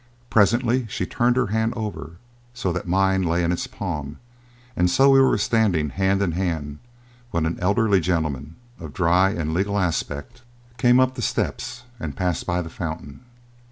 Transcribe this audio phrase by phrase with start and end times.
[0.31, 2.13] Presently she turned her hand over
[2.55, 4.17] so that mine lay in its palm;
[4.75, 6.79] and so we were standing hand in hand
[7.29, 10.41] when an elderly gentleman, of dry and legal aspect,
[10.77, 13.19] came up the steps and passed by the fountain.